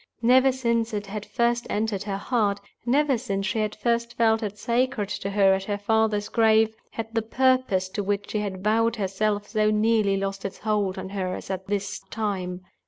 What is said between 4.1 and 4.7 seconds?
felt it